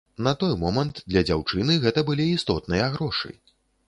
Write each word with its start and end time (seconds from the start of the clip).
На 0.27 0.31
той 0.43 0.53
момант 0.61 1.01
для 1.11 1.21
дзяўчыны 1.29 1.75
гэта 1.83 2.03
былі 2.07 2.25
істотныя 2.37 2.89
грошы. 2.97 3.35